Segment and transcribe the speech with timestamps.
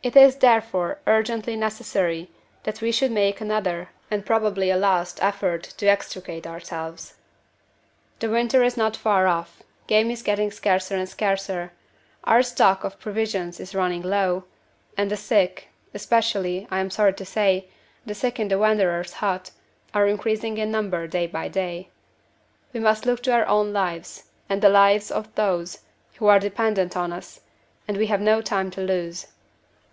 [0.00, 2.30] "It is therefore urgently necessary
[2.62, 7.16] that we should make another, and probably a last, effort to extricate ourselves.
[8.20, 11.72] The winter is not far off, game is getting scarcer and scarcer,
[12.22, 14.44] our stock of provisions is running low,
[14.96, 17.66] and the sick especially, I am sorry to say,
[18.06, 19.50] the sick in the Wanderer's hut
[19.94, 21.88] are increasing in number day by day.
[22.72, 25.80] We must look to our own lives, and to the lives of those
[26.14, 27.40] who are dependent on us;
[27.88, 29.26] and we have no time to lose."